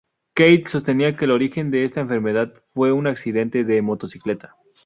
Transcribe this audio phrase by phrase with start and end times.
[0.33, 4.55] Keith sostenía que el origen de esta enfermedad fue un accidente de motocicleta.